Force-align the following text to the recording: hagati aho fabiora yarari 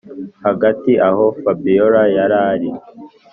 hagati 0.45 0.91
aho 1.07 1.23
fabiora 1.41 2.01
yarari 2.15 2.69